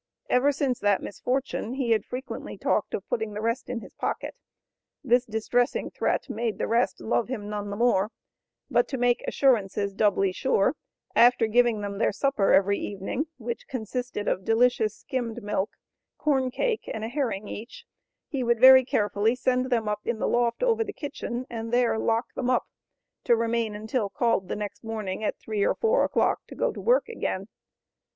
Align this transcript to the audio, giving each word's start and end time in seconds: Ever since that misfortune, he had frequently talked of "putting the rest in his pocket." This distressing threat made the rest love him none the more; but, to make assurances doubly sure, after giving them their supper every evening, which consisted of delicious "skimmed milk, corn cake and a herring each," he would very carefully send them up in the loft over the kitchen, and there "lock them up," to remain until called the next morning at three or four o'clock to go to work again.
Ever 0.31 0.51
since 0.51 0.79
that 0.79 1.03
misfortune, 1.03 1.73
he 1.75 1.91
had 1.91 2.05
frequently 2.07 2.57
talked 2.57 2.95
of 2.95 3.07
"putting 3.07 3.33
the 3.35 3.39
rest 3.39 3.69
in 3.69 3.81
his 3.81 3.93
pocket." 3.93 4.35
This 5.03 5.25
distressing 5.27 5.91
threat 5.91 6.27
made 6.27 6.57
the 6.57 6.65
rest 6.65 7.01
love 7.01 7.27
him 7.27 7.47
none 7.51 7.69
the 7.69 7.75
more; 7.75 8.09
but, 8.67 8.87
to 8.87 8.97
make 8.97 9.23
assurances 9.27 9.93
doubly 9.93 10.31
sure, 10.31 10.75
after 11.15 11.45
giving 11.45 11.81
them 11.81 11.99
their 11.99 12.11
supper 12.11 12.51
every 12.51 12.79
evening, 12.79 13.27
which 13.37 13.67
consisted 13.67 14.27
of 14.27 14.43
delicious 14.43 14.95
"skimmed 14.97 15.43
milk, 15.43 15.69
corn 16.17 16.49
cake 16.49 16.89
and 16.91 17.03
a 17.03 17.07
herring 17.07 17.47
each," 17.47 17.85
he 18.27 18.43
would 18.43 18.59
very 18.59 18.83
carefully 18.83 19.35
send 19.35 19.69
them 19.69 19.87
up 19.87 19.99
in 20.07 20.17
the 20.17 20.27
loft 20.27 20.63
over 20.63 20.83
the 20.83 20.93
kitchen, 20.93 21.45
and 21.47 21.71
there 21.71 21.99
"lock 21.99 22.33
them 22.33 22.49
up," 22.49 22.65
to 23.23 23.35
remain 23.35 23.75
until 23.75 24.09
called 24.09 24.47
the 24.47 24.55
next 24.55 24.83
morning 24.83 25.23
at 25.23 25.37
three 25.37 25.61
or 25.63 25.75
four 25.75 26.03
o'clock 26.03 26.39
to 26.47 26.55
go 26.55 26.71
to 26.73 26.81
work 26.81 27.07
again. 27.07 27.47